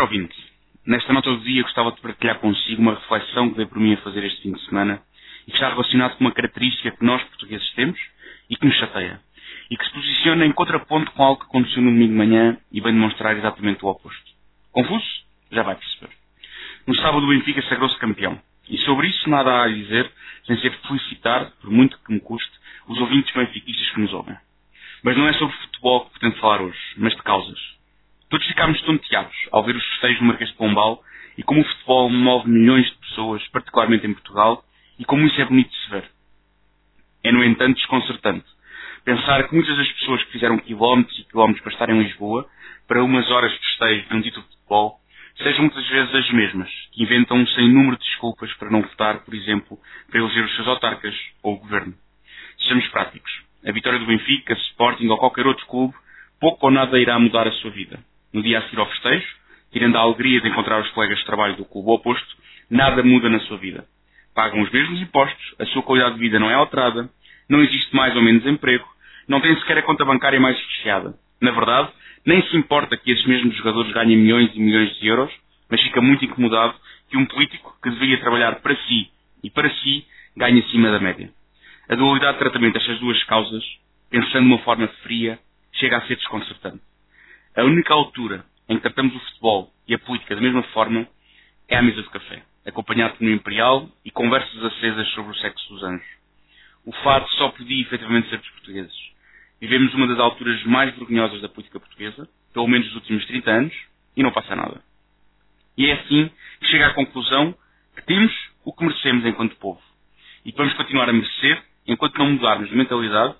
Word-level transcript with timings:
Caro 0.00 0.12
ouvinte, 0.14 0.34
nesta 0.86 1.12
nota 1.12 1.30
do 1.30 1.40
dia 1.40 1.62
gostava 1.62 1.92
de 1.92 2.00
partilhar 2.00 2.38
consigo 2.38 2.80
uma 2.80 2.94
reflexão 2.94 3.50
que 3.50 3.56
veio 3.56 3.68
por 3.68 3.78
mim 3.78 3.92
a 3.92 3.98
fazer 3.98 4.24
este 4.24 4.40
fim 4.40 4.52
de 4.52 4.64
semana 4.64 5.02
e 5.46 5.50
que 5.50 5.58
está 5.58 5.68
relacionado 5.68 6.16
com 6.16 6.24
uma 6.24 6.32
característica 6.32 6.90
que 6.90 7.04
nós 7.04 7.22
portugueses 7.24 7.70
temos 7.74 8.00
e 8.48 8.56
que 8.56 8.64
nos 8.64 8.74
chateia. 8.76 9.20
E 9.70 9.76
que 9.76 9.84
se 9.84 9.92
posiciona 9.92 10.46
em 10.46 10.52
contraponto 10.52 11.10
com 11.10 11.22
algo 11.22 11.40
que 11.40 11.46
aconteceu 11.48 11.82
no 11.82 11.90
domingo 11.90 12.12
de 12.12 12.18
manhã 12.18 12.56
e 12.72 12.80
vem 12.80 12.94
demonstrar 12.94 13.36
exatamente 13.36 13.84
o 13.84 13.88
oposto. 13.88 14.24
Confuso? 14.72 15.04
Já 15.52 15.64
vai 15.64 15.74
perceber. 15.74 16.14
No 16.86 16.94
sábado 16.94 17.26
o 17.26 17.28
Benfica 17.28 17.60
sagrou-se 17.68 17.98
campeão. 17.98 18.40
E 18.70 18.78
sobre 18.78 19.06
isso 19.06 19.28
nada 19.28 19.50
há 19.50 19.64
a 19.64 19.68
dizer, 19.68 20.10
sem 20.46 20.56
ser 20.62 20.72
felicitar, 20.80 21.52
por 21.60 21.70
muito 21.70 21.98
que 21.98 22.10
me 22.14 22.20
custe, 22.20 22.52
os 22.88 22.98
ouvintes 22.98 23.34
benfiquistas 23.34 23.90
que 23.90 24.00
nos 24.00 24.14
ouvem. 24.14 24.36
Mas 25.04 25.14
não 25.18 25.28
é 25.28 25.34
sobre 25.34 25.54
futebol 25.56 26.06
que 26.06 26.12
pretendo 26.12 26.40
falar 26.40 26.62
hoje, 26.62 26.80
mas 26.96 27.14
de 27.14 27.22
causas. 27.22 27.79
Ficámos 28.60 28.82
tonteados 28.82 29.34
ao 29.52 29.64
ver 29.64 29.74
os 29.74 29.82
festejos 29.82 30.18
do 30.18 30.26
Marquês 30.26 30.50
de 30.50 30.56
Pombal 30.56 31.02
e 31.38 31.42
como 31.42 31.62
o 31.62 31.64
futebol 31.64 32.10
move 32.10 32.46
milhões 32.46 32.84
de 32.84 32.98
pessoas, 32.98 33.42
particularmente 33.48 34.06
em 34.06 34.12
Portugal, 34.12 34.62
e 34.98 35.04
como 35.06 35.26
isso 35.26 35.40
é 35.40 35.46
bonito 35.46 35.70
de 35.70 35.76
se 35.82 35.90
ver. 35.90 36.04
É, 37.24 37.32
no 37.32 37.42
entanto, 37.42 37.76
desconcertante 37.76 38.44
pensar 39.02 39.48
que 39.48 39.54
muitas 39.54 39.74
das 39.78 39.90
pessoas 39.92 40.22
que 40.24 40.32
fizeram 40.32 40.58
quilómetros 40.58 41.18
e 41.18 41.24
quilómetros 41.24 41.62
para 41.62 41.72
estar 41.72 41.88
em 41.88 42.02
Lisboa, 42.02 42.46
para 42.86 43.02
umas 43.02 43.30
horas 43.30 43.50
de 43.50 43.58
festejo 43.60 44.08
de 44.10 44.16
um 44.16 44.20
título 44.20 44.44
de 44.44 44.52
futebol, 44.52 45.00
sejam 45.38 45.60
muitas 45.62 45.88
vezes 45.88 46.14
as 46.14 46.30
mesmas, 46.30 46.70
que 46.92 47.02
inventam 47.02 47.38
um 47.38 47.46
sem 47.46 47.66
número 47.66 47.96
de 47.96 48.04
desculpas 48.04 48.52
para 48.58 48.68
não 48.68 48.82
votar, 48.82 49.20
por 49.20 49.32
exemplo, 49.32 49.78
para 50.10 50.20
eleger 50.20 50.44
os 50.44 50.54
seus 50.54 50.68
autarcas 50.68 51.14
ou 51.42 51.54
o 51.54 51.60
governo. 51.60 51.94
Sejamos 52.58 52.86
práticos. 52.88 53.32
A 53.66 53.72
vitória 53.72 53.98
do 53.98 54.04
Benfica, 54.04 54.52
Sporting 54.52 55.08
ou 55.08 55.16
qualquer 55.16 55.46
outro 55.46 55.64
clube, 55.64 55.94
pouco 56.38 56.66
ou 56.66 56.70
nada 56.70 57.00
irá 57.00 57.18
mudar 57.18 57.48
a 57.48 57.52
sua 57.52 57.70
vida. 57.70 57.98
No 58.32 58.42
dia 58.42 58.58
a 58.58 58.62
seguir 58.62 58.78
ao 58.78 58.86
festejo, 58.86 59.26
tirando 59.72 59.96
a 59.96 60.00
alegria 60.00 60.40
de 60.40 60.48
encontrar 60.48 60.80
os 60.80 60.90
colegas 60.90 61.18
de 61.18 61.24
trabalho 61.24 61.56
do 61.56 61.64
clube 61.64 61.90
oposto, 61.90 62.36
nada 62.70 63.02
muda 63.02 63.28
na 63.28 63.40
sua 63.40 63.56
vida. 63.56 63.84
Pagam 64.34 64.62
os 64.62 64.70
mesmos 64.70 65.00
impostos, 65.00 65.54
a 65.58 65.66
sua 65.66 65.82
qualidade 65.82 66.14
de 66.14 66.20
vida 66.20 66.38
não 66.38 66.50
é 66.50 66.54
alterada, 66.54 67.10
não 67.48 67.60
existe 67.62 67.94
mais 67.94 68.14
ou 68.14 68.22
menos 68.22 68.46
emprego, 68.46 68.86
não 69.28 69.40
tem 69.40 69.54
sequer 69.58 69.78
a 69.78 69.82
conta 69.82 70.04
bancária 70.04 70.40
mais 70.40 70.56
recheada. 70.56 71.14
Na 71.40 71.50
verdade, 71.50 71.90
nem 72.24 72.42
se 72.42 72.56
importa 72.56 72.96
que 72.96 73.10
esses 73.10 73.26
mesmos 73.26 73.56
jogadores 73.56 73.92
ganhem 73.92 74.16
milhões 74.16 74.54
e 74.54 74.60
milhões 74.60 74.94
de 74.98 75.06
euros, 75.06 75.32
mas 75.68 75.80
fica 75.82 76.00
muito 76.00 76.24
incomodado 76.24 76.74
que 77.08 77.16
um 77.16 77.26
político 77.26 77.76
que 77.82 77.90
deveria 77.90 78.20
trabalhar 78.20 78.60
para 78.60 78.76
si 78.76 79.10
e 79.42 79.50
para 79.50 79.70
si 79.70 80.06
ganhe 80.36 80.60
acima 80.60 80.90
da 80.90 81.00
média. 81.00 81.30
A 81.88 81.94
dualidade 81.96 82.34
de 82.34 82.38
tratamento 82.38 82.74
destas 82.74 83.00
duas 83.00 83.22
causas, 83.24 83.64
pensando 84.10 84.46
de 84.46 84.52
uma 84.52 84.58
forma 84.58 84.86
fria, 85.02 85.38
chega 85.72 85.96
a 85.96 86.06
ser 86.06 86.16
desconcertante. 86.16 86.80
A 87.56 87.64
única 87.64 87.92
altura 87.92 88.44
em 88.68 88.76
que 88.76 88.82
tratamos 88.82 89.14
o 89.14 89.18
futebol 89.18 89.72
e 89.88 89.92
a 89.92 89.98
política 89.98 90.36
da 90.36 90.40
mesma 90.40 90.62
forma 90.72 91.08
é 91.68 91.76
à 91.76 91.82
mesa 91.82 92.00
de 92.00 92.08
café, 92.08 92.44
acompanhado 92.64 93.16
um 93.20 93.28
imperial 93.28 93.88
e 94.04 94.10
conversas 94.10 94.64
acesas 94.64 95.08
sobre 95.08 95.32
o 95.32 95.34
sexo 95.34 95.68
dos 95.68 95.82
anjos. 95.82 96.06
O 96.86 96.92
fado 97.02 97.28
só 97.30 97.48
podia 97.48 97.82
efetivamente 97.82 98.30
ser 98.30 98.38
dos 98.38 98.48
portugueses. 98.50 98.94
Vivemos 99.60 99.92
uma 99.94 100.06
das 100.06 100.20
alturas 100.20 100.62
mais 100.62 100.94
vergonhosas 100.94 101.40
da 101.42 101.48
política 101.48 101.80
portuguesa, 101.80 102.28
pelo 102.54 102.68
menos 102.68 102.86
dos 102.86 102.96
últimos 102.96 103.26
30 103.26 103.50
anos, 103.50 103.74
e 104.16 104.22
não 104.22 104.30
passa 104.30 104.54
nada. 104.54 104.80
E 105.76 105.90
é 105.90 105.94
assim 105.94 106.30
que 106.60 106.66
chega 106.66 106.86
à 106.86 106.94
conclusão 106.94 107.52
que 107.96 108.04
temos 108.04 108.32
o 108.64 108.72
que 108.72 108.84
merecemos 108.84 109.26
enquanto 109.26 109.56
povo. 109.56 109.82
E 110.44 110.52
que 110.52 110.58
vamos 110.58 110.74
continuar 110.74 111.08
a 111.08 111.12
merecer 111.12 111.62
enquanto 111.84 112.16
não 112.16 112.30
mudarmos 112.30 112.70
de 112.70 112.76
mentalidade 112.76 113.34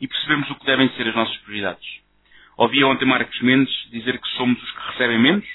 e 0.00 0.06
percebemos 0.06 0.48
o 0.50 0.54
que 0.54 0.66
devem 0.66 0.88
ser 0.90 1.08
as 1.08 1.16
nossas 1.16 1.36
prioridades. 1.38 2.05
Ouvi 2.56 2.82
ontem 2.84 3.04
Marcos 3.04 3.40
Mendes 3.42 3.74
dizer 3.90 4.18
que 4.18 4.28
somos 4.36 4.62
os 4.62 4.70
que 4.72 4.92
recebem 4.92 5.18
menos 5.18 5.46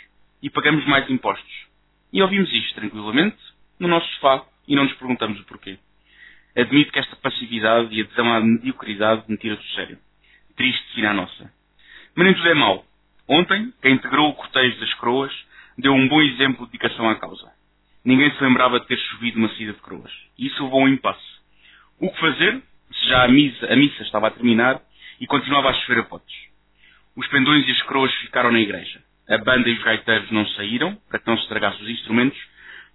e 0.42 0.50
pagamos 0.50 0.86
mais 0.86 1.10
impostos. 1.10 1.68
E 2.14 2.22
ouvimos 2.22 2.52
isto 2.52 2.76
tranquilamente 2.76 3.38
no 3.80 3.88
nosso 3.88 4.08
sofá 4.14 4.46
e 4.68 4.76
não 4.76 4.84
nos 4.84 4.94
perguntamos 4.94 5.40
o 5.40 5.46
porquê. 5.46 5.78
Admito 6.56 6.92
que 6.92 7.00
esta 7.00 7.16
passividade 7.16 7.94
e 7.96 8.02
adesão 8.02 8.32
à 8.32 8.40
mediocridade 8.42 9.24
me 9.28 9.38
tira 9.38 9.56
do 9.56 9.64
sério 9.70 9.98
triste 10.62 10.94
sina 10.94 11.10
a 11.10 11.14
nossa. 11.14 11.52
Mas 12.16 12.26
nem 12.26 12.36
tudo 12.36 12.48
é 12.48 12.54
mau. 12.54 12.86
Ontem, 13.28 13.74
quem 13.82 13.94
integrou 13.94 14.30
o 14.30 14.34
cortejo 14.36 14.80
das 14.80 14.94
Croas 14.96 15.34
deu 15.76 15.92
um 15.92 16.08
bom 16.08 16.22
exemplo 16.22 16.66
de 16.66 16.74
dedicação 16.74 17.10
à 17.10 17.16
causa. 17.16 17.52
Ninguém 18.06 18.32
se 18.32 18.44
lembrava 18.44 18.80
de 18.80 18.86
ter 18.86 18.98
chovido 18.98 19.40
uma 19.40 19.50
saída 19.50 19.74
de 19.74 19.82
Croas. 19.82 20.12
E 20.38 20.46
isso 20.46 20.64
levou 20.64 20.82
a 20.82 20.84
um 20.84 20.90
impasse. 20.90 21.26
O 22.00 22.12
que 22.12 22.20
fazer, 22.20 22.62
se 22.94 23.10
já 23.10 23.24
a 23.24 23.28
missa, 23.28 23.74
a 23.74 23.76
missa 23.76 24.04
estava 24.04 24.28
a 24.28 24.32
terminar 24.32 24.82
e 25.20 25.26
continuava 25.26 25.70
a 25.70 25.74
chover 25.74 26.02
a 26.02 26.04
potes? 26.04 26.51
Os 27.16 27.28
pendões 27.28 27.68
e 27.68 27.72
as 27.72 27.82
croas 27.84 28.14
ficaram 28.16 28.52
na 28.52 28.60
igreja. 28.60 29.02
A 29.30 29.38
banda 29.38 29.70
e 29.70 29.74
os 29.74 29.84
gaiteiros 29.84 30.32
não 30.32 30.48
saíram, 30.50 30.96
para 31.10 31.20
que 31.20 31.28
não 31.28 31.38
se 31.38 31.44
estragassem 31.44 31.84
os 31.84 31.90
instrumentos, 31.90 32.40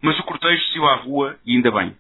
mas 0.01 0.19
o 0.19 0.23
cortejo 0.23 0.63
saiu 0.73 0.87
à 0.87 0.97
rua 0.97 1.39
e 1.45 1.55
ainda 1.55 1.71
bem. 1.71 1.97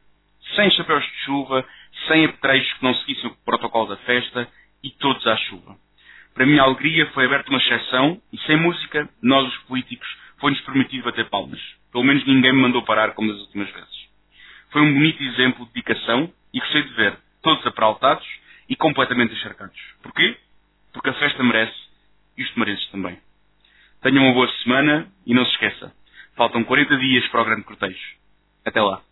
Sem 0.54 0.70
chapéus 0.70 1.04
de 1.04 1.16
chuva, 1.24 1.64
sem 2.08 2.24
apetrechos 2.24 2.72
que 2.74 2.84
não 2.84 2.94
seguissem 2.94 3.30
o 3.30 3.36
protocolo 3.44 3.88
da 3.88 3.96
festa 3.98 4.48
e 4.82 4.90
todos 4.90 5.26
à 5.26 5.36
chuva. 5.36 5.76
Para 6.34 6.46
minha 6.46 6.62
alegria 6.62 7.06
foi 7.12 7.26
aberta 7.26 7.50
uma 7.50 7.58
exceção 7.58 8.20
e 8.32 8.38
sem 8.40 8.56
música, 8.56 9.08
nós 9.22 9.46
os 9.46 9.56
políticos, 9.64 10.08
foi-nos 10.38 10.60
permitido 10.62 11.04
bater 11.04 11.28
palmas. 11.28 11.60
Pelo 11.92 12.04
menos 12.04 12.26
ninguém 12.26 12.52
me 12.52 12.60
mandou 12.60 12.82
parar 12.82 13.12
como 13.12 13.32
das 13.32 13.40
últimas 13.42 13.70
vezes. 13.70 14.08
Foi 14.70 14.82
um 14.82 14.92
bonito 14.92 15.22
exemplo 15.22 15.66
de 15.66 15.72
dedicação 15.72 16.32
e 16.52 16.60
gostei 16.60 16.82
de 16.82 16.92
ver 16.94 17.18
todos 17.42 17.66
apraltados 17.66 18.26
e 18.68 18.76
completamente 18.76 19.34
encharcados. 19.34 19.78
Porquê? 20.02 20.36
Porque 20.92 21.10
a 21.10 21.14
festa 21.14 21.42
merece 21.42 21.85
e 22.36 22.42
os 22.42 22.50
também. 22.90 23.18
Tenham 24.02 24.24
uma 24.24 24.34
boa 24.34 24.48
semana 24.62 25.10
e 25.24 25.34
não 25.34 25.44
se 25.44 25.52
esqueça, 25.52 25.92
faltam 26.36 26.64
40 26.64 26.96
dias 26.98 27.26
para 27.28 27.42
o 27.42 27.44
grande 27.44 27.64
cortejo. 27.64 28.16
Até 28.64 28.80
lá. 28.80 29.02